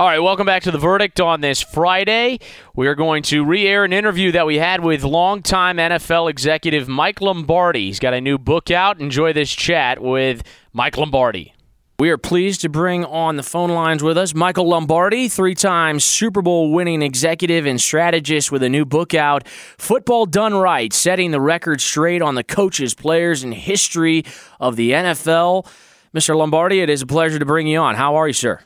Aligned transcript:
All 0.00 0.06
right, 0.06 0.18
welcome 0.18 0.46
back 0.46 0.62
to 0.62 0.70
the 0.70 0.78
verdict 0.78 1.20
on 1.20 1.42
this 1.42 1.60
Friday. 1.60 2.38
We 2.74 2.86
are 2.86 2.94
going 2.94 3.22
to 3.24 3.44
re 3.44 3.66
air 3.66 3.84
an 3.84 3.92
interview 3.92 4.32
that 4.32 4.46
we 4.46 4.56
had 4.56 4.82
with 4.82 5.04
longtime 5.04 5.76
NFL 5.76 6.30
executive 6.30 6.88
Mike 6.88 7.20
Lombardi. 7.20 7.88
He's 7.88 8.00
got 8.00 8.14
a 8.14 8.20
new 8.22 8.38
book 8.38 8.70
out. 8.70 8.98
Enjoy 8.98 9.34
this 9.34 9.52
chat 9.52 10.00
with 10.00 10.42
Mike 10.72 10.96
Lombardi. 10.96 11.52
We 11.98 12.08
are 12.08 12.16
pleased 12.16 12.62
to 12.62 12.70
bring 12.70 13.04
on 13.04 13.36
the 13.36 13.42
phone 13.42 13.68
lines 13.68 14.02
with 14.02 14.16
us 14.16 14.34
Michael 14.34 14.70
Lombardi, 14.70 15.28
three 15.28 15.54
time 15.54 16.00
Super 16.00 16.40
Bowl 16.40 16.72
winning 16.72 17.02
executive 17.02 17.66
and 17.66 17.78
strategist 17.78 18.50
with 18.50 18.62
a 18.62 18.70
new 18.70 18.86
book 18.86 19.12
out, 19.12 19.46
Football 19.46 20.24
Done 20.24 20.54
Right, 20.54 20.94
setting 20.94 21.30
the 21.30 21.42
record 21.42 21.82
straight 21.82 22.22
on 22.22 22.36
the 22.36 22.42
coaches, 22.42 22.94
players, 22.94 23.42
and 23.42 23.52
history 23.52 24.24
of 24.58 24.76
the 24.76 24.92
NFL. 24.92 25.66
Mr. 26.14 26.34
Lombardi, 26.34 26.80
it 26.80 26.88
is 26.88 27.02
a 27.02 27.06
pleasure 27.06 27.38
to 27.38 27.44
bring 27.44 27.66
you 27.66 27.78
on. 27.80 27.96
How 27.96 28.16
are 28.16 28.26
you, 28.26 28.32
sir? 28.32 28.60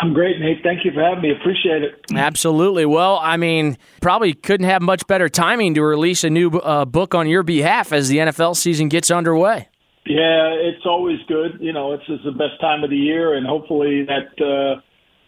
I'm 0.00 0.14
great, 0.14 0.38
Nate. 0.38 0.62
Thank 0.62 0.84
you 0.84 0.92
for 0.92 1.02
having 1.02 1.22
me. 1.22 1.32
Appreciate 1.32 1.82
it. 1.82 2.04
Absolutely. 2.14 2.86
Well, 2.86 3.18
I 3.20 3.36
mean, 3.36 3.76
probably 4.00 4.32
couldn't 4.32 4.66
have 4.66 4.80
much 4.80 5.06
better 5.08 5.28
timing 5.28 5.74
to 5.74 5.82
release 5.82 6.22
a 6.22 6.30
new 6.30 6.50
uh, 6.50 6.84
book 6.84 7.14
on 7.14 7.28
your 7.28 7.42
behalf 7.42 7.92
as 7.92 8.08
the 8.08 8.18
NFL 8.18 8.56
season 8.56 8.88
gets 8.88 9.10
underway. 9.10 9.68
Yeah, 10.06 10.54
it's 10.54 10.86
always 10.86 11.18
good. 11.26 11.58
You 11.60 11.72
know, 11.72 11.92
it's, 11.92 12.04
it's 12.08 12.24
the 12.24 12.30
best 12.30 12.60
time 12.60 12.84
of 12.84 12.90
the 12.90 12.96
year, 12.96 13.34
and 13.34 13.46
hopefully 13.46 14.06
that 14.06 14.40
uh, 14.40 14.80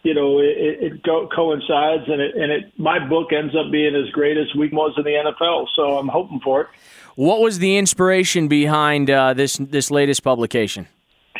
you 0.03 0.13
know 0.13 0.39
it, 0.39 0.55
it 0.57 1.03
go, 1.03 1.27
coincides, 1.33 2.03
and 2.07 2.21
it 2.21 2.35
and 2.35 2.51
it 2.51 2.79
my 2.79 2.97
book 3.07 3.27
ends 3.31 3.53
up 3.55 3.71
being 3.71 3.95
as 3.95 4.09
great 4.11 4.37
as 4.37 4.47
week 4.57 4.71
was 4.71 4.93
in 4.97 5.03
the 5.03 5.11
NFL. 5.11 5.67
So 5.75 5.97
I'm 5.97 6.07
hoping 6.07 6.39
for 6.43 6.61
it. 6.61 6.67
What 7.15 7.41
was 7.41 7.59
the 7.59 7.77
inspiration 7.77 8.47
behind 8.47 9.11
uh, 9.11 9.33
this 9.33 9.57
this 9.57 9.91
latest 9.91 10.23
publication? 10.23 10.87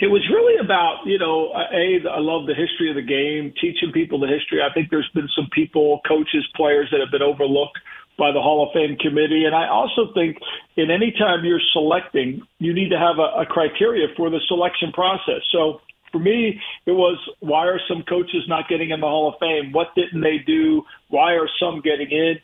It 0.02 0.08
was 0.08 0.22
really 0.30 0.41
about, 0.72 1.06
you 1.06 1.20
know, 1.20 1.52
a 1.52 2.00
I 2.08 2.20
love 2.20 2.48
the 2.48 2.56
history 2.56 2.90
of 2.90 2.96
the 2.96 3.04
game, 3.04 3.54
teaching 3.60 3.92
people 3.92 4.20
the 4.20 4.28
history. 4.28 4.62
I 4.62 4.74
think 4.74 4.90
there's 4.90 5.10
been 5.14 5.28
some 5.36 5.48
people, 5.52 6.00
coaches, 6.08 6.48
players 6.56 6.88
that 6.92 7.02
have 7.02 7.12
been 7.12 7.22
overlooked 7.22 7.78
by 8.18 8.32
the 8.32 8.40
Hall 8.40 8.66
of 8.66 8.72
Fame 8.74 8.96
committee, 8.98 9.44
and 9.46 9.56
I 9.56 9.68
also 9.68 10.14
think 10.14 10.38
in 10.78 10.92
any 10.92 11.12
time 11.12 11.44
you're 11.44 11.62
selecting, 11.74 12.42
you 12.60 12.74
need 12.74 12.90
to 12.90 12.98
have 12.98 13.20
a, 13.20 13.42
a 13.42 13.46
criteria 13.46 14.08
for 14.16 14.30
the 14.30 14.40
selection 14.48 14.92
process. 14.94 15.42
So 15.52 15.82
for 16.12 16.20
me, 16.20 16.60
it 16.86 16.92
was 16.92 17.18
why 17.40 17.68
are 17.68 17.80
some 17.90 18.04
coaches 18.08 18.44
not 18.48 18.70
getting 18.70 18.92
in 18.92 19.02
the 19.02 19.08
Hall 19.08 19.28
of 19.28 19.36
Fame? 19.40 19.72
What 19.74 19.88
didn't 19.96 20.22
they 20.22 20.38
do? 20.46 20.84
Why 21.10 21.34
are 21.34 21.50
some 21.60 21.82
getting 21.82 22.12
in? 22.12 22.36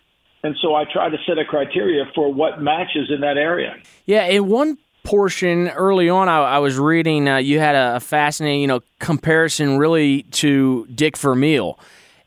And 0.44 0.56
so 0.62 0.76
I 0.76 0.84
try 0.92 1.10
to 1.10 1.18
set 1.28 1.38
a 1.38 1.46
criteria 1.46 2.06
for 2.14 2.34
what 2.34 2.62
matches 2.62 3.10
in 3.10 3.22
that 3.22 3.38
area. 3.38 3.76
Yeah, 4.06 4.26
in 4.28 4.48
one 4.48 4.78
portion 5.08 5.70
early 5.70 6.10
on, 6.10 6.28
I, 6.28 6.40
I 6.40 6.60
was 6.60 6.78
reading 6.78 7.30
uh, 7.30 7.38
you 7.38 7.60
had 7.60 7.76
a, 7.76 8.02
fascinating, 8.02 8.60
you 8.60 8.68
know, 8.68 8.82
comparison 9.00 9.78
really 9.78 10.24
to 10.24 10.86
Dick 10.94 11.18
Vermeil, 11.18 11.80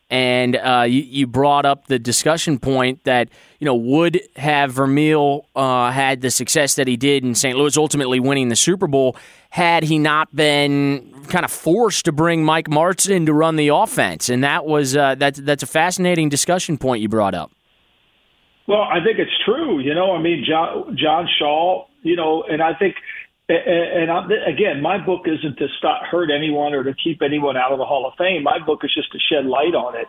and 0.09 0.55
uh, 0.55 0.85
you, 0.87 1.01
you, 1.01 1.27
brought 1.27 1.63
up 1.63 1.85
the 1.85 1.99
discussion 1.99 2.57
point 2.57 3.03
that 3.03 3.29
you 3.59 3.65
know 3.65 3.75
would 3.75 4.19
have 4.35 4.71
Vermeil 4.71 5.45
uh, 5.55 5.91
had 5.91 6.21
the 6.21 6.31
success 6.31 6.73
that 6.73 6.87
he 6.87 6.97
did 6.97 7.23
in 7.23 7.35
St. 7.35 7.55
Louis, 7.55 7.77
ultimately 7.77 8.19
winning 8.19 8.49
the 8.49 8.55
Super 8.55 8.87
Bowl, 8.87 9.15
had 9.51 9.83
he 9.83 9.99
not 9.99 10.35
been 10.35 11.07
kind 11.27 11.45
of 11.45 11.51
forced 11.51 12.05
to 12.05 12.11
bring 12.11 12.43
Mike 12.43 12.67
Martz 12.67 13.07
in 13.07 13.27
to 13.27 13.33
run 13.33 13.57
the 13.57 13.67
offense, 13.67 14.27
and 14.27 14.43
that 14.43 14.65
was 14.65 14.97
uh, 14.97 15.13
that's 15.13 15.39
that's 15.39 15.61
a 15.61 15.67
fascinating 15.67 16.29
discussion 16.29 16.79
point 16.79 17.03
you 17.03 17.09
brought 17.09 17.35
up. 17.35 17.51
Well, 18.67 18.81
I 18.81 19.03
think 19.03 19.19
it's 19.19 19.37
true. 19.45 19.79
You 19.81 19.93
know, 19.93 20.15
I 20.15 20.21
mean, 20.21 20.43
John, 20.47 20.97
John 20.97 21.27
Shaw, 21.37 21.85
you 22.01 22.15
know, 22.15 22.43
and 22.43 22.61
I 22.61 22.73
think, 22.77 22.95
and 23.49 24.09
I, 24.09 24.23
again, 24.47 24.81
my 24.81 24.97
book 25.03 25.25
isn't 25.25 25.57
to 25.57 25.67
stop, 25.77 26.03
hurt 26.09 26.29
anyone 26.31 26.73
or 26.73 26.83
to 26.83 26.93
keep 27.03 27.21
anyone 27.21 27.57
out 27.57 27.71
of 27.71 27.79
the 27.79 27.85
Hall 27.85 28.07
of 28.07 28.13
Fame. 28.17 28.43
My 28.43 28.59
book 28.63 28.79
is 28.83 28.93
just 28.93 29.11
to 29.11 29.19
shed 29.19 29.45
light 29.45 29.75
on 29.75 29.95
it. 29.95 30.07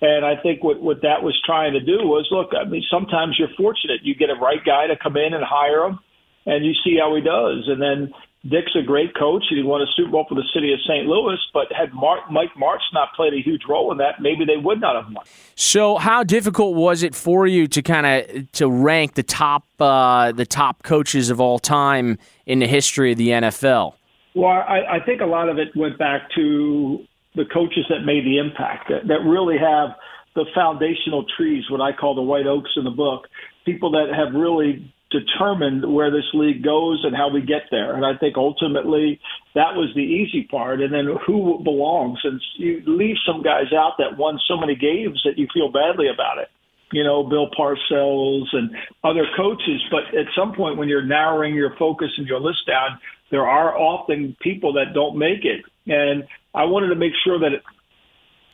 And 0.00 0.24
I 0.24 0.40
think 0.40 0.62
what, 0.62 0.80
what 0.82 1.02
that 1.02 1.22
was 1.22 1.38
trying 1.46 1.72
to 1.72 1.80
do 1.80 2.04
was 2.04 2.28
look, 2.30 2.50
I 2.54 2.68
mean, 2.68 2.84
sometimes 2.90 3.36
you're 3.38 3.54
fortunate. 3.56 4.02
You 4.02 4.14
get 4.14 4.30
a 4.30 4.34
right 4.34 4.62
guy 4.64 4.86
to 4.86 4.96
come 5.00 5.16
in 5.16 5.34
and 5.34 5.42
hire 5.42 5.84
him, 5.84 5.98
and 6.46 6.64
you 6.64 6.72
see 6.84 6.98
how 7.00 7.14
he 7.14 7.22
does. 7.22 7.64
And 7.68 7.80
then 7.80 8.12
Dick's 8.48 8.72
a 8.78 8.82
great 8.82 9.16
coach. 9.16 9.42
He 9.48 9.62
won 9.62 9.80
a 9.80 9.86
Super 9.96 10.10
Bowl 10.10 10.26
for 10.28 10.34
the 10.34 10.44
city 10.52 10.72
of 10.72 10.78
St. 10.86 11.06
Louis, 11.06 11.38
but 11.54 11.72
had 11.72 11.94
Mark, 11.94 12.30
Mike 12.30 12.50
Martz 12.60 12.82
not 12.92 13.14
played 13.14 13.32
a 13.32 13.40
huge 13.40 13.62
role 13.66 13.90
in 13.90 13.98
that, 13.98 14.20
maybe 14.20 14.44
they 14.44 14.58
would 14.58 14.80
not 14.80 14.96
have 14.96 15.12
won. 15.12 15.24
So, 15.54 15.96
how 15.96 16.22
difficult 16.22 16.74
was 16.74 17.02
it 17.02 17.14
for 17.14 17.46
you 17.46 17.66
to 17.68 17.80
kind 17.80 18.06
of 18.06 18.52
to 18.52 18.68
rank 18.68 19.14
the 19.14 19.22
top 19.22 19.64
uh, 19.80 20.32
the 20.32 20.44
top 20.44 20.82
coaches 20.82 21.30
of 21.30 21.40
all 21.40 21.58
time 21.58 22.18
in 22.44 22.58
the 22.58 22.66
history 22.66 23.12
of 23.12 23.18
the 23.18 23.28
NFL? 23.28 23.94
Well, 24.34 24.50
I, 24.50 24.96
I 24.96 25.00
think 25.06 25.20
a 25.20 25.26
lot 25.26 25.48
of 25.48 25.58
it 25.58 25.68
went 25.74 25.96
back 25.96 26.28
to 26.34 27.04
the 27.36 27.44
coaches 27.46 27.86
that 27.88 28.00
made 28.00 28.24
the 28.24 28.38
impact 28.38 28.88
that, 28.88 29.08
that 29.08 29.20
really 29.24 29.56
have 29.58 29.96
the 30.34 30.44
foundational 30.54 31.24
trees, 31.36 31.64
what 31.70 31.80
I 31.80 31.92
call 31.92 32.14
the 32.14 32.22
white 32.22 32.46
oaks 32.46 32.70
in 32.76 32.84
the 32.84 32.90
book, 32.90 33.28
people 33.64 33.92
that 33.92 34.12
have 34.14 34.34
really 34.34 34.92
determined 35.14 35.86
where 35.94 36.10
this 36.10 36.26
league 36.34 36.64
goes 36.64 37.04
and 37.04 37.14
how 37.14 37.30
we 37.30 37.40
get 37.40 37.70
there. 37.70 37.94
And 37.94 38.04
I 38.04 38.18
think 38.18 38.36
ultimately 38.36 39.20
that 39.54 39.78
was 39.78 39.94
the 39.94 40.02
easy 40.02 40.42
part. 40.50 40.82
And 40.82 40.92
then 40.92 41.06
who 41.24 41.62
belongs? 41.62 42.18
And 42.24 42.40
you 42.56 42.82
leave 42.86 43.16
some 43.26 43.42
guys 43.42 43.72
out 43.72 43.94
that 43.98 44.18
won 44.18 44.40
so 44.48 44.58
many 44.58 44.74
games 44.74 45.22
that 45.24 45.38
you 45.38 45.46
feel 45.54 45.70
badly 45.70 46.08
about 46.12 46.38
it. 46.38 46.48
You 46.92 47.04
know, 47.04 47.22
Bill 47.22 47.48
Parcells 47.56 48.46
and 48.52 48.70
other 49.02 49.26
coaches. 49.36 49.80
But 49.90 50.18
at 50.18 50.26
some 50.36 50.52
point, 50.52 50.76
when 50.76 50.88
you're 50.88 51.06
narrowing 51.06 51.54
your 51.54 51.74
focus 51.78 52.10
and 52.18 52.26
your 52.26 52.40
list 52.40 52.66
down, 52.66 52.98
there 53.30 53.46
are 53.46 53.76
often 53.78 54.36
people 54.40 54.72
that 54.74 54.94
don't 54.94 55.16
make 55.16 55.44
it. 55.44 55.64
And 55.86 56.24
I 56.54 56.64
wanted 56.64 56.88
to 56.88 56.94
make 56.94 57.12
sure 57.24 57.38
that 57.38 57.62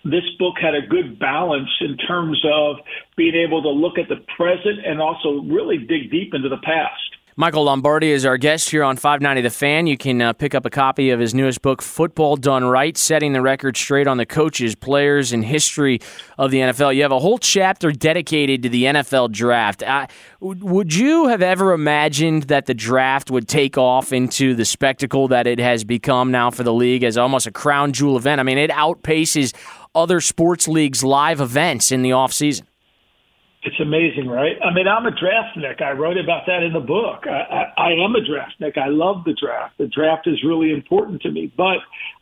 this 0.04 0.24
book 0.38 0.54
had 0.60 0.74
a 0.74 0.86
good 0.86 1.18
balance 1.18 1.70
in 1.80 1.96
terms 1.96 2.42
of 2.44 2.76
being 3.16 3.34
able 3.34 3.62
to 3.62 3.68
look 3.68 3.98
at 3.98 4.08
the 4.08 4.24
present 4.36 4.84
and 4.84 5.00
also 5.00 5.42
really 5.42 5.78
dig 5.78 6.10
deep 6.10 6.34
into 6.34 6.48
the 6.48 6.60
past. 6.62 7.16
Michael 7.36 7.64
Lombardi 7.64 8.10
is 8.10 8.26
our 8.26 8.36
guest 8.36 8.68
here 8.68 8.84
on 8.84 8.96
590 8.96 9.40
The 9.40 9.50
Fan. 9.50 9.86
You 9.86 9.96
can 9.96 10.20
uh, 10.20 10.32
pick 10.34 10.54
up 10.54 10.66
a 10.66 10.70
copy 10.70 11.08
of 11.08 11.20
his 11.20 11.32
newest 11.32 11.62
book, 11.62 11.80
Football 11.80 12.36
Done 12.36 12.64
Right, 12.64 12.96
setting 12.98 13.32
the 13.32 13.40
record 13.40 13.78
straight 13.78 14.06
on 14.06 14.18
the 14.18 14.26
coaches, 14.26 14.74
players, 14.74 15.32
and 15.32 15.42
history 15.42 16.00
of 16.36 16.50
the 16.50 16.58
NFL. 16.58 16.94
You 16.94 17.00
have 17.00 17.12
a 17.12 17.18
whole 17.18 17.38
chapter 17.38 17.92
dedicated 17.92 18.64
to 18.64 18.68
the 18.68 18.84
NFL 18.84 19.32
draft. 19.32 19.82
Uh, 19.82 20.06
would 20.40 20.94
you 20.94 21.28
have 21.28 21.40
ever 21.40 21.72
imagined 21.72 22.44
that 22.44 22.66
the 22.66 22.74
draft 22.74 23.30
would 23.30 23.48
take 23.48 23.78
off 23.78 24.12
into 24.12 24.54
the 24.54 24.66
spectacle 24.66 25.28
that 25.28 25.46
it 25.46 25.60
has 25.60 25.82
become 25.82 26.30
now 26.30 26.50
for 26.50 26.62
the 26.62 26.74
league 26.74 27.04
as 27.04 27.16
almost 27.16 27.46
a 27.46 27.52
crown 27.52 27.94
jewel 27.94 28.18
event? 28.18 28.40
I 28.40 28.42
mean, 28.42 28.58
it 28.58 28.70
outpaces 28.70 29.54
other 29.94 30.20
sports 30.20 30.68
leagues' 30.68 31.02
live 31.02 31.40
events 31.40 31.92
in 31.92 32.02
the 32.02 32.10
offseason. 32.10 32.62
It's 33.62 33.78
amazing, 33.78 34.26
right? 34.26 34.56
I 34.64 34.72
mean, 34.72 34.88
I'm 34.88 35.04
a 35.04 35.10
draftnik. 35.10 35.82
I 35.82 35.92
wrote 35.92 36.16
about 36.16 36.46
that 36.46 36.62
in 36.62 36.72
the 36.72 36.80
book. 36.80 37.24
I, 37.26 37.68
I, 37.76 37.90
I 37.90 37.92
am 37.92 38.14
a 38.16 38.24
draftnik. 38.24 38.78
I 38.78 38.88
love 38.88 39.24
the 39.24 39.34
draft. 39.34 39.76
The 39.76 39.86
draft 39.86 40.26
is 40.26 40.42
really 40.42 40.72
important 40.72 41.20
to 41.22 41.30
me, 41.30 41.52
but 41.54 41.76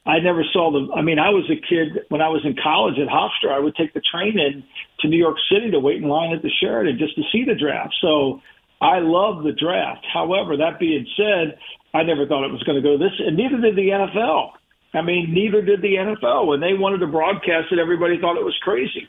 I 0.04 0.18
never 0.18 0.42
saw 0.52 0.72
the. 0.72 0.92
I 0.94 1.02
mean, 1.02 1.20
I 1.20 1.30
was 1.30 1.48
a 1.48 1.54
kid 1.54 2.02
when 2.08 2.20
I 2.20 2.28
was 2.28 2.42
in 2.44 2.56
college 2.60 2.98
at 2.98 3.06
Hofstra. 3.06 3.52
I 3.52 3.60
would 3.60 3.76
take 3.76 3.94
the 3.94 4.00
train 4.00 4.36
in 4.36 4.64
to 5.00 5.08
New 5.08 5.16
York 5.16 5.36
City 5.48 5.70
to 5.70 5.78
wait 5.78 6.02
in 6.02 6.08
line 6.08 6.34
at 6.34 6.42
the 6.42 6.50
Sheraton 6.60 6.98
just 6.98 7.14
to 7.14 7.22
see 7.30 7.44
the 7.44 7.54
draft. 7.54 7.94
So 8.00 8.42
I 8.80 8.98
love 8.98 9.44
the 9.44 9.52
draft. 9.52 10.04
However, 10.12 10.56
that 10.56 10.80
being 10.80 11.06
said, 11.16 11.58
I 11.94 12.02
never 12.02 12.26
thought 12.26 12.44
it 12.46 12.52
was 12.52 12.64
going 12.64 12.82
to 12.82 12.82
go 12.82 12.98
this, 12.98 13.14
and 13.18 13.36
neither 13.36 13.60
did 13.60 13.76
the 13.76 13.94
NFL. 13.94 14.57
I 14.94 15.02
mean, 15.02 15.32
neither 15.34 15.62
did 15.62 15.82
the 15.82 15.94
NFL. 15.94 16.46
When 16.46 16.60
they 16.60 16.74
wanted 16.74 16.98
to 16.98 17.06
broadcast 17.06 17.70
it, 17.70 17.78
everybody 17.78 18.18
thought 18.18 18.36
it 18.36 18.44
was 18.44 18.56
crazy. 18.62 19.08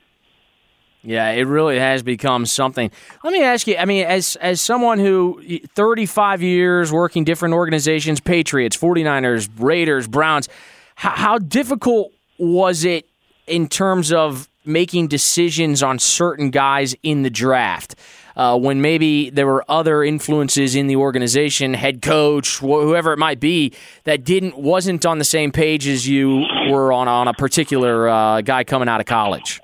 Yeah, 1.01 1.29
it 1.29 1.43
really 1.43 1.79
has 1.79 2.03
become 2.03 2.45
something. 2.45 2.91
Let 3.23 3.31
me 3.31 3.41
ask 3.41 3.67
you. 3.67 3.77
I 3.77 3.85
mean, 3.85 4.05
as 4.05 4.35
as 4.37 4.59
someone 4.59 4.99
who 4.99 5.41
35 5.75 6.41
years 6.41 6.91
working 6.91 7.23
different 7.23 7.53
organizations, 7.53 8.19
Patriots, 8.19 8.75
49ers, 8.75 9.49
Raiders, 9.57 10.07
Browns, 10.07 10.49
how, 10.95 11.11
how 11.11 11.37
difficult 11.37 12.11
was 12.37 12.83
it 12.83 13.07
in 13.47 13.69
terms 13.69 14.11
of 14.11 14.49
making 14.65 15.07
decisions 15.07 15.81
on 15.81 15.99
certain 15.99 16.49
guys 16.49 16.95
in 17.01 17.23
the 17.23 17.29
draft? 17.29 17.95
Uh, 18.35 18.57
when 18.57 18.81
maybe 18.81 19.29
there 19.29 19.47
were 19.47 19.63
other 19.69 20.03
influences 20.03 20.75
in 20.75 20.87
the 20.87 20.95
organization, 20.95 21.73
head 21.73 22.01
coach, 22.01 22.57
wh- 22.57 22.83
whoever 22.83 23.13
it 23.13 23.19
might 23.19 23.39
be, 23.39 23.73
that 24.03 24.23
didn't 24.23 24.57
wasn't 24.57 25.05
on 25.05 25.17
the 25.17 25.23
same 25.23 25.51
page 25.51 25.87
as 25.87 26.07
you 26.07 26.45
were 26.69 26.91
on 26.93 27.07
on 27.07 27.27
a 27.27 27.33
particular 27.33 28.07
uh, 28.07 28.41
guy 28.41 28.63
coming 28.63 28.89
out 28.89 28.99
of 28.99 29.05
college? 29.05 29.59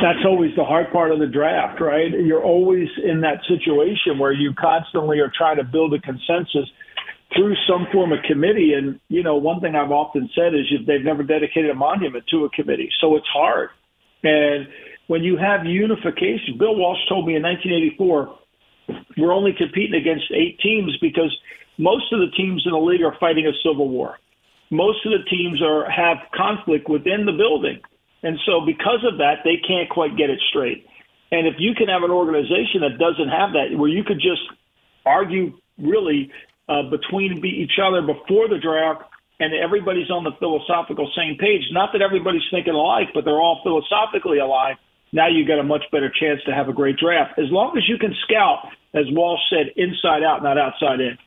That's 0.00 0.24
always 0.24 0.54
the 0.56 0.64
hard 0.64 0.92
part 0.92 1.10
of 1.10 1.18
the 1.18 1.26
draft, 1.26 1.80
right? 1.80 2.10
You're 2.10 2.44
always 2.44 2.88
in 3.04 3.20
that 3.22 3.40
situation 3.48 4.18
where 4.18 4.32
you 4.32 4.54
constantly 4.54 5.18
are 5.18 5.32
trying 5.36 5.56
to 5.56 5.64
build 5.64 5.92
a 5.92 5.98
consensus 5.98 6.70
through 7.34 7.54
some 7.68 7.86
form 7.92 8.12
of 8.12 8.20
committee. 8.22 8.74
And, 8.74 9.00
you 9.08 9.22
know, 9.22 9.36
one 9.36 9.60
thing 9.60 9.74
I've 9.74 9.90
often 9.90 10.30
said 10.34 10.54
is 10.54 10.66
they've 10.86 11.04
never 11.04 11.22
dedicated 11.22 11.70
a 11.70 11.74
monument 11.74 12.24
to 12.30 12.44
a 12.44 12.50
committee. 12.50 12.90
So 13.00 13.16
it's 13.16 13.26
hard. 13.26 13.70
And 14.22 14.68
when 15.08 15.24
you 15.24 15.36
have 15.36 15.64
unification, 15.64 16.56
Bill 16.58 16.76
Walsh 16.76 17.00
told 17.08 17.26
me 17.26 17.34
in 17.34 17.42
1984, 17.42 18.38
we're 19.16 19.32
only 19.32 19.52
competing 19.56 19.98
against 19.98 20.30
eight 20.30 20.60
teams 20.60 20.96
because 21.00 21.34
most 21.76 22.12
of 22.12 22.20
the 22.20 22.30
teams 22.36 22.62
in 22.64 22.72
the 22.72 22.78
league 22.78 23.02
are 23.02 23.16
fighting 23.18 23.46
a 23.46 23.52
civil 23.64 23.88
war. 23.88 24.18
Most 24.70 25.04
of 25.06 25.12
the 25.12 25.24
teams 25.28 25.62
are 25.62 25.88
have 25.90 26.18
conflict 26.36 26.88
within 26.88 27.24
the 27.24 27.32
building. 27.32 27.80
And 28.22 28.38
so 28.44 28.60
because 28.64 29.00
of 29.10 29.18
that, 29.18 29.40
they 29.44 29.56
can't 29.56 29.88
quite 29.88 30.16
get 30.16 30.28
it 30.28 30.40
straight. 30.50 30.86
And 31.32 31.46
if 31.46 31.54
you 31.58 31.74
can 31.74 31.88
have 31.88 32.02
an 32.02 32.10
organization 32.10 32.84
that 32.84 32.98
doesn't 32.98 33.28
have 33.28 33.52
that, 33.52 33.76
where 33.76 33.88
you 33.88 34.04
could 34.04 34.20
just 34.20 34.44
argue 35.06 35.56
really 35.78 36.30
uh, 36.68 36.82
between 36.90 37.44
each 37.44 37.80
other 37.80 38.02
before 38.02 38.48
the 38.48 38.58
draft 38.58 39.08
and 39.40 39.54
everybody's 39.54 40.10
on 40.10 40.24
the 40.24 40.32
philosophical 40.38 41.10
same 41.16 41.38
page, 41.38 41.62
not 41.72 41.92
that 41.92 42.02
everybody's 42.02 42.44
thinking 42.50 42.74
alike, 42.74 43.08
but 43.14 43.24
they're 43.24 43.40
all 43.40 43.60
philosophically 43.62 44.38
alike, 44.38 44.76
now 45.12 45.28
you've 45.28 45.48
got 45.48 45.58
a 45.58 45.64
much 45.64 45.84
better 45.90 46.10
chance 46.10 46.40
to 46.46 46.52
have 46.52 46.68
a 46.68 46.72
great 46.72 46.96
draft. 46.96 47.38
As 47.38 47.50
long 47.50 47.76
as 47.76 47.88
you 47.88 47.98
can 47.98 48.14
scout, 48.24 48.68
as 48.94 49.04
Walsh 49.10 49.40
said, 49.50 49.72
inside 49.76 50.22
out, 50.22 50.42
not 50.42 50.58
outside 50.58 51.00
in. 51.00 51.18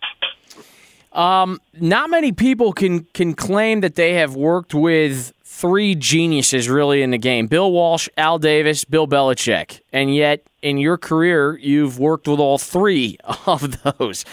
Um, 1.14 1.60
not 1.74 2.10
many 2.10 2.32
people 2.32 2.72
can 2.72 3.04
can 3.14 3.34
claim 3.34 3.82
that 3.82 3.96
they 3.96 4.14
have 4.14 4.36
worked 4.36 4.74
with 4.74 5.34
three 5.44 5.94
geniuses 5.94 6.70
really 6.70 7.02
in 7.02 7.12
the 7.12 7.18
game: 7.18 7.48
Bill 7.48 7.70
Walsh, 7.72 8.08
Al 8.18 8.40
Davis, 8.40 8.86
Bill 8.86 9.08
Belichick, 9.08 9.82
and 9.92 10.16
yet 10.16 10.44
in 10.62 10.78
your 10.78 10.98
career 10.98 11.58
you've 11.58 12.00
worked 12.00 12.28
with 12.30 12.40
all 12.40 12.58
three 12.58 13.18
of 13.46 13.82
those. 13.84 14.24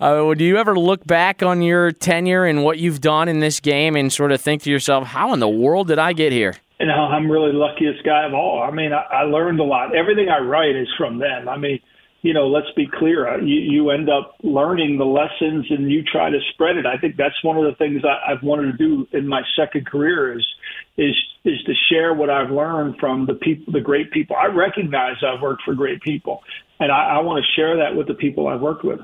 Uh, 0.00 0.34
do 0.34 0.44
you 0.44 0.58
ever 0.58 0.78
look 0.78 1.04
back 1.06 1.42
on 1.42 1.62
your 1.62 1.92
tenure 1.92 2.44
and 2.44 2.62
what 2.62 2.78
you've 2.78 3.00
done 3.00 3.26
in 3.26 3.40
this 3.40 3.58
game 3.58 3.96
and 3.96 4.12
sort 4.12 4.30
of 4.30 4.40
think 4.40 4.62
to 4.62 4.70
yourself, 4.70 5.06
"How 5.08 5.32
in 5.32 5.40
the 5.40 5.48
world 5.48 5.88
did 5.88 5.98
I 5.98 6.12
get 6.12 6.30
here?" 6.30 6.56
Know, 6.80 6.94
I'm 6.94 7.30
really 7.30 7.52
the 7.52 7.58
luckiest 7.58 8.04
guy 8.04 8.24
of 8.24 8.34
all. 8.34 8.62
I 8.62 8.70
mean, 8.70 8.92
I, 8.92 9.02
I 9.02 9.22
learned 9.22 9.60
a 9.60 9.64
lot. 9.64 9.96
Everything 9.96 10.28
I 10.28 10.38
write 10.38 10.76
is 10.76 10.88
from 10.96 11.18
them. 11.18 11.48
I 11.48 11.56
mean 11.56 11.80
you 12.22 12.34
know, 12.34 12.48
let's 12.48 12.70
be 12.74 12.86
clear. 12.86 13.28
Uh, 13.28 13.38
you, 13.38 13.60
you 13.60 13.90
end 13.90 14.10
up 14.10 14.34
learning 14.42 14.98
the 14.98 15.04
lessons 15.04 15.66
and 15.70 15.90
you 15.90 16.02
try 16.02 16.30
to 16.30 16.38
spread 16.52 16.76
it. 16.76 16.84
I 16.84 16.98
think 16.98 17.16
that's 17.16 17.42
one 17.44 17.56
of 17.56 17.64
the 17.64 17.76
things 17.76 18.02
I, 18.04 18.32
I've 18.32 18.42
wanted 18.42 18.72
to 18.72 18.78
do 18.78 19.06
in 19.12 19.28
my 19.28 19.42
second 19.56 19.86
career 19.86 20.36
is 20.36 20.46
is 20.96 21.14
is 21.44 21.62
to 21.64 21.72
share 21.88 22.12
what 22.14 22.28
I've 22.28 22.50
learned 22.50 22.96
from 22.98 23.26
the 23.26 23.34
people, 23.34 23.72
the 23.72 23.80
great 23.80 24.10
people. 24.10 24.34
I 24.36 24.46
recognize 24.46 25.16
I've 25.22 25.40
worked 25.40 25.62
for 25.62 25.74
great 25.74 26.02
people, 26.02 26.42
and 26.80 26.90
I, 26.90 27.16
I 27.16 27.18
want 27.20 27.44
to 27.44 27.60
share 27.60 27.76
that 27.76 27.96
with 27.96 28.08
the 28.08 28.14
people 28.14 28.48
I've 28.48 28.60
worked 28.60 28.84
with. 28.84 29.00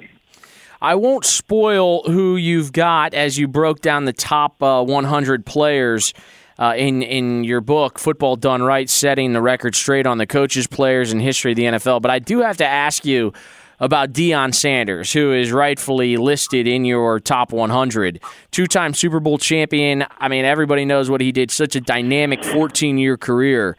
I 0.82 0.96
won't 0.96 1.24
spoil 1.24 2.02
who 2.02 2.36
you've 2.36 2.72
got 2.72 3.14
as 3.14 3.38
you 3.38 3.46
broke 3.46 3.80
down 3.80 4.04
the 4.04 4.12
top 4.12 4.62
uh, 4.62 4.82
100 4.82 5.46
players 5.46 6.12
uh, 6.58 6.74
in 6.76 7.02
in 7.02 7.44
your 7.44 7.60
book, 7.60 7.98
Football 7.98 8.36
Done 8.36 8.62
Right, 8.62 8.88
setting 8.88 9.32
the 9.32 9.42
record 9.42 9.74
straight 9.74 10.06
on 10.06 10.18
the 10.18 10.26
coaches, 10.26 10.66
players, 10.66 11.12
and 11.12 11.20
history 11.20 11.52
of 11.52 11.56
the 11.56 11.64
NFL. 11.64 12.02
But 12.02 12.10
I 12.10 12.18
do 12.18 12.40
have 12.40 12.56
to 12.58 12.66
ask 12.66 13.04
you 13.04 13.32
about 13.80 14.12
Deion 14.12 14.54
Sanders, 14.54 15.12
who 15.12 15.32
is 15.32 15.52
rightfully 15.52 16.16
listed 16.16 16.66
in 16.66 16.84
your 16.84 17.18
top 17.20 17.52
100. 17.52 18.20
Two 18.50 18.66
time 18.66 18.94
Super 18.94 19.20
Bowl 19.20 19.38
champion. 19.38 20.04
I 20.18 20.28
mean, 20.28 20.44
everybody 20.44 20.84
knows 20.84 21.10
what 21.10 21.20
he 21.20 21.32
did, 21.32 21.50
such 21.50 21.76
a 21.76 21.80
dynamic 21.80 22.44
14 22.44 22.98
year 22.98 23.16
career. 23.16 23.76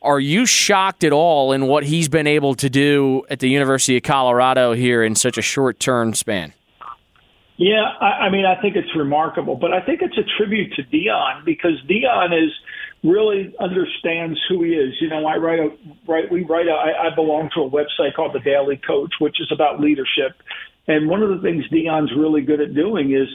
Are 0.00 0.20
you 0.20 0.46
shocked 0.46 1.02
at 1.02 1.12
all 1.12 1.52
in 1.52 1.66
what 1.66 1.84
he's 1.84 2.08
been 2.08 2.26
able 2.26 2.54
to 2.56 2.70
do 2.70 3.24
at 3.30 3.40
the 3.40 3.48
University 3.48 3.96
of 3.96 4.04
Colorado 4.04 4.72
here 4.72 5.02
in 5.02 5.14
such 5.16 5.38
a 5.38 5.42
short 5.42 5.80
term 5.80 6.14
span? 6.14 6.52
Yeah, 7.58 7.82
I, 8.00 8.26
I 8.26 8.30
mean, 8.30 8.46
I 8.46 8.60
think 8.62 8.76
it's 8.76 8.94
remarkable, 8.96 9.56
but 9.56 9.72
I 9.72 9.80
think 9.84 10.00
it's 10.00 10.16
a 10.16 10.22
tribute 10.36 10.72
to 10.74 10.84
Deion 10.84 11.44
because 11.44 11.72
Deion 11.90 12.32
is 12.32 12.52
really 13.02 13.52
understands 13.58 14.38
who 14.48 14.62
he 14.62 14.70
is. 14.70 14.94
You 15.00 15.08
know, 15.08 15.26
I 15.26 15.36
write 15.36 15.58
a 15.58 15.68
write 16.06 16.30
we 16.30 16.44
write 16.44 16.68
a 16.68 16.70
I, 16.70 17.08
I 17.08 17.14
belong 17.16 17.50
to 17.56 17.62
a 17.62 17.70
website 17.70 18.14
called 18.14 18.32
the 18.32 18.40
Daily 18.40 18.80
Coach, 18.86 19.12
which 19.20 19.40
is 19.40 19.50
about 19.52 19.80
leadership. 19.80 20.36
And 20.86 21.08
one 21.08 21.20
of 21.20 21.30
the 21.30 21.40
things 21.42 21.64
Deion's 21.68 22.12
really 22.16 22.42
good 22.42 22.60
at 22.60 22.74
doing 22.74 23.12
is 23.12 23.28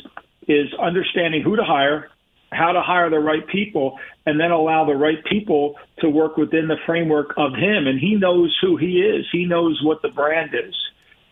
is 0.48 0.74
understanding 0.81 1.42
who 1.44 1.58
to 1.58 1.64
hire, 1.64 2.10
how 2.54 2.72
to 2.72 2.81
hire 2.81 3.10
the 3.10 3.20
right 3.20 3.46
people, 3.48 4.00
and 4.25 4.40
then 4.40 4.52
allow 4.52 4.86
the 4.86 4.96
right 4.96 5.24
people 5.25 5.75
to 6.00 6.10
work 6.10 6.38
within 6.38 6.70
the 6.70 6.78
framework 6.86 7.34
of 7.36 7.56
him. 7.56 7.88
And 7.88 8.00
he 8.00 8.16
knows 8.16 8.58
who 8.62 8.78
he 8.78 9.02
is. 9.02 9.25
He 9.34 9.44
knows 9.44 9.81
what 9.84 10.02
the 10.02 10.10
brand 10.10 10.52
is. 10.54 10.75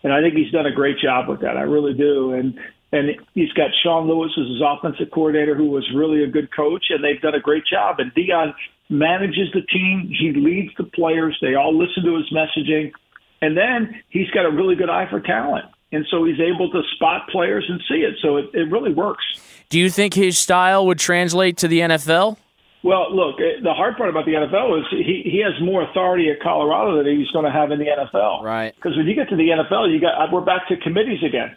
And 0.02 0.12
I 0.12 0.20
think 0.20 0.34
he's 0.34 0.52
done 0.52 0.66
a 0.66 0.72
great 0.72 0.98
job 0.98 1.28
with 1.28 1.40
that. 1.40 1.56
I 1.56 1.62
really 1.62 1.94
do. 1.94 2.32
And 2.32 2.58
and 2.92 3.10
he's 3.32 3.52
got 3.52 3.70
Sean 3.82 4.06
Lewis 4.06 4.32
as 4.38 4.46
his 4.46 4.60
offensive 4.64 5.10
coordinator, 5.12 5.54
who 5.54 5.66
was 5.66 5.88
really 5.94 6.22
a 6.22 6.26
good 6.26 6.54
coach, 6.54 6.86
and 6.90 7.02
they've 7.02 7.20
done 7.20 7.34
a 7.34 7.40
great 7.40 7.64
job. 7.64 7.96
And 7.98 8.12
Deion 8.14 8.52
manages 8.90 9.48
the 9.54 9.62
team. 9.62 10.12
He 10.16 10.32
leads 10.32 10.74
the 10.76 10.84
players. 10.84 11.36
They 11.40 11.54
all 11.54 11.76
listen 11.76 12.04
to 12.04 12.16
his 12.16 12.30
messaging. 12.30 12.92
And 13.40 13.56
then 13.56 14.00
he's 14.10 14.30
got 14.30 14.44
a 14.44 14.50
really 14.50 14.76
good 14.76 14.90
eye 14.90 15.06
for 15.08 15.20
talent. 15.20 15.64
And 15.90 16.06
so 16.10 16.24
he's 16.24 16.40
able 16.40 16.70
to 16.70 16.82
spot 16.94 17.28
players 17.30 17.64
and 17.68 17.80
see 17.88 18.00
it. 18.02 18.14
So 18.22 18.36
it, 18.36 18.50
it 18.54 18.70
really 18.70 18.92
works. 18.92 19.24
Do 19.68 19.78
you 19.78 19.90
think 19.90 20.14
his 20.14 20.38
style 20.38 20.86
would 20.86 20.98
translate 20.98 21.56
to 21.58 21.68
the 21.68 21.80
NFL? 21.80 22.36
Well, 22.82 23.14
look, 23.14 23.40
eh, 23.40 23.60
the 23.62 23.72
hard 23.72 23.96
part 23.96 24.10
about 24.10 24.26
the 24.26 24.32
NFL 24.32 24.80
is 24.80 24.86
he, 24.90 25.22
he 25.24 25.42
has 25.44 25.52
more 25.62 25.82
authority 25.82 26.30
at 26.30 26.40
Colorado 26.40 26.96
than 27.02 27.16
he's 27.16 27.30
going 27.30 27.44
to 27.44 27.50
have 27.50 27.70
in 27.70 27.78
the 27.78 27.86
NFL. 27.86 28.42
Right. 28.42 28.74
Because 28.74 28.96
when 28.96 29.06
you 29.06 29.14
get 29.14 29.28
to 29.30 29.36
the 29.36 29.48
NFL, 29.48 29.92
you 29.92 30.00
got 30.00 30.32
we're 30.32 30.40
back 30.40 30.68
to 30.68 30.76
committees 30.76 31.22
again. 31.26 31.56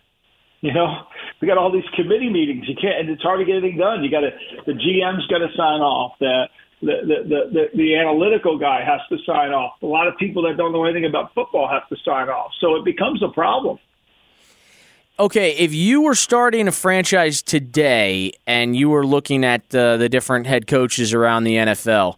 You 0.65 0.73
know, 0.73 1.05
we 1.39 1.47
got 1.47 1.59
all 1.59 1.71
these 1.71 1.87
committee 1.95 2.31
meetings. 2.31 2.67
You 2.67 2.73
can't, 2.73 3.01
and 3.01 3.09
it's 3.11 3.21
hard 3.21 3.37
to 3.37 3.45
get 3.45 3.57
anything 3.57 3.77
done. 3.77 4.03
You 4.03 4.09
got 4.09 4.21
to, 4.21 4.31
the 4.65 4.71
GM's 4.71 5.27
got 5.27 5.37
to 5.37 5.49
sign 5.55 5.81
off. 5.81 6.13
The, 6.19 6.45
the, 6.81 6.95
the, 7.05 7.39
the, 7.53 7.65
the 7.77 7.95
analytical 7.95 8.57
guy 8.57 8.83
has 8.83 8.99
to 9.09 9.23
sign 9.27 9.51
off. 9.51 9.73
A 9.83 9.85
lot 9.85 10.07
of 10.07 10.17
people 10.17 10.41
that 10.41 10.57
don't 10.57 10.73
know 10.73 10.83
anything 10.83 11.05
about 11.05 11.35
football 11.35 11.69
have 11.69 11.87
to 11.89 11.95
sign 12.03 12.29
off. 12.29 12.49
So 12.59 12.77
it 12.77 12.83
becomes 12.83 13.21
a 13.21 13.27
problem. 13.27 13.77
Okay, 15.19 15.51
if 15.51 15.71
you 15.71 16.01
were 16.01 16.15
starting 16.15 16.67
a 16.67 16.71
franchise 16.71 17.43
today 17.43 18.31
and 18.47 18.75
you 18.75 18.89
were 18.89 19.05
looking 19.05 19.45
at 19.45 19.73
uh, 19.75 19.97
the 19.97 20.09
different 20.09 20.47
head 20.47 20.65
coaches 20.65 21.13
around 21.13 21.43
the 21.43 21.57
NFL, 21.57 22.17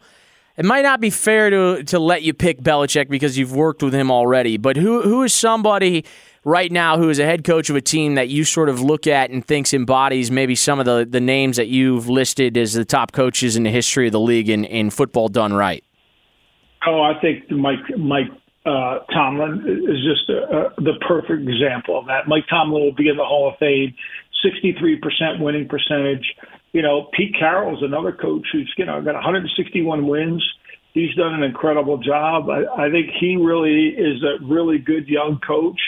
it 0.57 0.65
might 0.65 0.81
not 0.81 0.99
be 0.99 1.09
fair 1.09 1.49
to 1.49 1.83
to 1.83 1.99
let 1.99 2.23
you 2.23 2.33
pick 2.33 2.61
Belichick 2.61 3.09
because 3.09 3.37
you've 3.37 3.55
worked 3.55 3.83
with 3.83 3.93
him 3.93 4.11
already. 4.11 4.57
But 4.57 4.75
who 4.75 5.01
who 5.03 5.23
is 5.23 5.33
somebody 5.33 6.03
right 6.43 6.71
now 6.71 6.97
who 6.97 7.09
is 7.09 7.19
a 7.19 7.25
head 7.25 7.43
coach 7.43 7.69
of 7.69 7.75
a 7.75 7.81
team 7.81 8.15
that 8.15 8.29
you 8.29 8.43
sort 8.43 8.69
of 8.69 8.81
look 8.81 9.05
at 9.05 9.29
and 9.29 9.45
thinks 9.45 9.73
embodies 9.73 10.31
maybe 10.31 10.55
some 10.55 10.79
of 10.79 10.85
the, 10.85 11.05
the 11.07 11.19
names 11.19 11.57
that 11.57 11.67
you've 11.67 12.07
listed 12.07 12.57
as 12.57 12.73
the 12.73 12.85
top 12.85 13.11
coaches 13.11 13.57
in 13.57 13.63
the 13.63 13.69
history 13.69 14.07
of 14.07 14.13
the 14.13 14.19
league 14.19 14.49
in, 14.49 14.63
in 14.63 14.89
football 14.89 15.27
done 15.27 15.53
right? 15.53 15.83
Oh, 16.85 17.01
I 17.01 17.19
think 17.19 17.51
Mike 17.51 17.79
Mike 17.97 18.31
uh, 18.65 18.99
Tomlin 19.13 19.63
is 19.89 20.03
just 20.03 20.29
a, 20.29 20.71
a, 20.77 20.81
the 20.81 20.93
perfect 21.07 21.47
example 21.47 21.99
of 21.99 22.05
that. 22.07 22.27
Mike 22.27 22.45
Tomlin 22.49 22.81
will 22.81 22.95
be 22.95 23.09
in 23.09 23.17
the 23.17 23.25
Hall 23.25 23.49
of 23.49 23.57
Fame, 23.59 23.93
63% 24.45 25.39
winning 25.39 25.67
percentage. 25.67 26.35
You 26.77 26.83
know, 26.83 27.09
Pete 27.11 27.33
Carroll 27.33 27.75
is 27.75 27.81
another 27.81 28.11
coach 28.11 28.45
who's 28.51 28.71
you 28.77 28.85
know 28.85 29.01
got 29.01 29.15
161 29.15 30.05
wins. 30.05 30.47
He's 30.93 31.11
done 31.15 31.33
an 31.33 31.41
incredible 31.41 31.97
job. 31.97 32.51
I, 32.51 32.85
I 32.85 32.91
think 32.91 33.09
he 33.19 33.35
really 33.35 33.87
is 33.87 34.21
a 34.21 34.45
really 34.45 34.77
good 34.77 35.07
young 35.07 35.39
coach. 35.39 35.79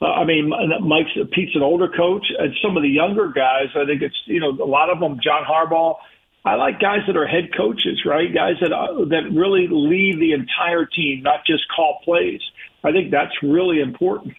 Uh, 0.00 0.06
I 0.06 0.24
mean, 0.24 0.48
Mike's 0.48 1.10
Pete's 1.32 1.54
an 1.54 1.60
older 1.60 1.88
coach, 1.88 2.24
and 2.38 2.54
some 2.64 2.78
of 2.78 2.82
the 2.82 2.88
younger 2.88 3.28
guys, 3.28 3.68
I 3.76 3.84
think 3.84 4.00
it's 4.00 4.16
you 4.24 4.40
know 4.40 4.52
a 4.52 4.64
lot 4.64 4.88
of 4.88 4.98
them. 4.98 5.20
John 5.22 5.44
Harbaugh. 5.44 5.96
I 6.42 6.54
like 6.54 6.80
guys 6.80 7.00
that 7.06 7.18
are 7.18 7.26
head 7.26 7.50
coaches, 7.54 8.00
right? 8.06 8.32
Guys 8.32 8.54
that 8.62 8.72
uh, 8.72 9.04
that 9.10 9.28
really 9.36 9.68
lead 9.70 10.20
the 10.20 10.32
entire 10.32 10.86
team, 10.86 11.22
not 11.22 11.44
just 11.44 11.64
call 11.68 12.00
plays. 12.02 12.40
I 12.82 12.92
think 12.92 13.10
that's 13.10 13.34
really 13.42 13.80
important. 13.82 14.36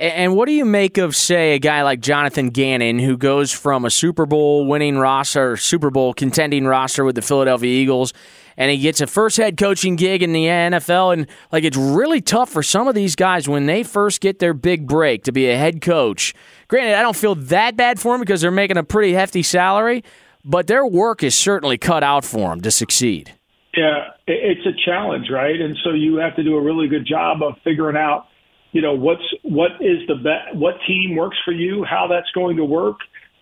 And 0.00 0.34
what 0.34 0.46
do 0.46 0.52
you 0.52 0.64
make 0.64 0.96
of, 0.96 1.14
say, 1.14 1.52
a 1.52 1.58
guy 1.58 1.82
like 1.82 2.00
Jonathan 2.00 2.48
Gannon, 2.48 2.98
who 2.98 3.18
goes 3.18 3.52
from 3.52 3.84
a 3.84 3.90
Super 3.90 4.24
Bowl 4.24 4.66
winning 4.66 4.96
roster, 4.96 5.58
Super 5.58 5.90
Bowl 5.90 6.14
contending 6.14 6.64
roster 6.64 7.04
with 7.04 7.16
the 7.16 7.22
Philadelphia 7.22 7.68
Eagles, 7.68 8.14
and 8.56 8.70
he 8.70 8.78
gets 8.78 9.02
a 9.02 9.06
first 9.06 9.36
head 9.36 9.58
coaching 9.58 9.96
gig 9.96 10.22
in 10.22 10.32
the 10.32 10.46
NFL. 10.46 11.12
And 11.12 11.26
like 11.52 11.64
it's 11.64 11.76
really 11.76 12.22
tough 12.22 12.48
for 12.48 12.62
some 12.62 12.88
of 12.88 12.94
these 12.94 13.14
guys 13.14 13.46
when 13.46 13.66
they 13.66 13.82
first 13.82 14.22
get 14.22 14.38
their 14.38 14.54
big 14.54 14.86
break 14.86 15.24
to 15.24 15.32
be 15.32 15.50
a 15.50 15.58
head 15.58 15.82
coach. 15.82 16.32
Granted, 16.68 16.94
I 16.94 17.02
don't 17.02 17.16
feel 17.16 17.34
that 17.34 17.76
bad 17.76 18.00
for 18.00 18.14
them 18.14 18.20
because 18.20 18.40
they're 18.40 18.50
making 18.50 18.78
a 18.78 18.82
pretty 18.82 19.12
hefty 19.12 19.42
salary, 19.42 20.02
but 20.46 20.66
their 20.66 20.86
work 20.86 21.22
is 21.22 21.34
certainly 21.34 21.76
cut 21.76 22.02
out 22.02 22.24
for 22.24 22.48
them 22.48 22.62
to 22.62 22.70
succeed. 22.70 23.34
Yeah, 23.76 24.08
it's 24.26 24.64
a 24.64 24.72
challenge, 24.82 25.26
right? 25.30 25.60
And 25.60 25.76
so 25.84 25.90
you 25.90 26.16
have 26.16 26.36
to 26.36 26.42
do 26.42 26.56
a 26.56 26.62
really 26.62 26.88
good 26.88 27.06
job 27.06 27.42
of 27.42 27.56
figuring 27.62 27.98
out, 27.98 28.28
you 28.72 28.82
know, 28.82 28.94
what's 28.94 29.22
what 29.42 29.72
is 29.80 30.06
the 30.06 30.14
best, 30.14 30.56
what 30.56 30.74
team 30.86 31.16
works 31.16 31.36
for 31.44 31.52
you, 31.52 31.84
how 31.84 32.06
that's 32.08 32.30
going 32.32 32.56
to 32.56 32.64
work, 32.64 32.98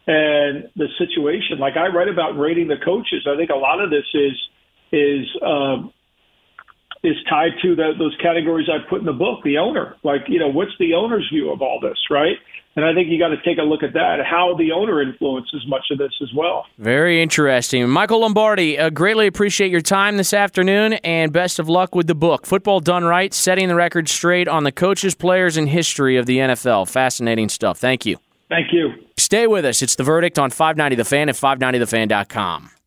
and 0.07 0.69
the 0.77 0.89
situation. 0.97 1.59
Like 1.59 1.77
I 1.77 1.89
write 1.89 2.09
about 2.09 2.39
rating 2.39 2.69
the 2.69 2.79
coaches. 2.83 3.27
I 3.31 3.37
think 3.37 3.51
a 3.51 3.57
lot 3.57 3.81
of 3.81 3.91
this 3.91 4.07
is 4.15 4.33
is 4.91 5.27
um, 5.45 5.93
is 7.05 7.17
tied 7.29 7.53
to 7.63 7.77
the, 7.77 7.93
those 7.99 8.17
categories 8.23 8.69
I 8.69 8.89
put 8.89 9.01
in 9.01 9.07
the 9.07 9.13
book. 9.13 9.41
The 9.45 9.59
owner, 9.59 9.97
like 10.03 10.23
you 10.29 10.39
know, 10.39 10.49
what's 10.49 10.73
the 10.79 10.95
owner's 10.95 11.29
view 11.33 11.53
of 11.53 11.61
all 11.61 11.79
this, 11.81 11.99
right? 12.11 12.37
And 12.79 12.87
I 12.87 12.95
think 12.95 13.09
you 13.09 13.19
got 13.19 13.31
to 13.31 13.43
take 13.43 13.59
a 13.59 13.63
look 13.63 13.83
at 13.83 13.95
that, 13.95 14.25
how 14.25 14.55
the 14.57 14.71
owner 14.71 15.03
influences 15.03 15.65
much 15.67 15.87
of 15.91 15.99
this 15.99 16.13
as 16.23 16.33
well. 16.33 16.65
Very 16.79 17.21
interesting. 17.21 17.89
Michael 17.89 18.21
Lombardi, 18.21 18.79
uh, 18.79 18.89
greatly 18.91 19.27
appreciate 19.27 19.73
your 19.73 19.81
time 19.81 20.17
this 20.17 20.33
afternoon 20.33 20.93
and 20.93 21.33
best 21.33 21.59
of 21.59 21.69
luck 21.69 21.97
with 21.97 22.07
the 22.07 22.15
book, 22.15 22.47
Football 22.47 22.79
Done 22.79 23.03
Right 23.03 23.35
Setting 23.35 23.67
the 23.67 23.75
Record 23.75 24.09
Straight 24.09 24.47
on 24.47 24.63
the 24.63 24.71
Coaches, 24.71 25.17
Players, 25.17 25.57
and 25.57 25.69
History 25.69 26.19
of 26.19 26.27
the 26.27 26.39
NFL. 26.39 26.89
Fascinating 26.89 27.49
stuff. 27.49 27.79
Thank 27.81 28.07
you. 28.07 28.17
Thank 28.49 28.73
you. 28.73 28.93
Stay 29.17 29.49
with 29.49 29.65
us. 29.65 29.83
It's 29.83 29.97
The 29.97 30.05
Verdict 30.05 30.39
on 30.39 30.51
590 30.51 30.95
The 30.95 31.05
Fan 31.05 31.29
at 31.29 31.35
590thefan.com. 31.35 32.71